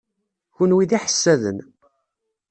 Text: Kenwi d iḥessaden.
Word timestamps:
Kenwi 0.55 0.85
d 0.89 0.91
iḥessaden. 0.97 1.57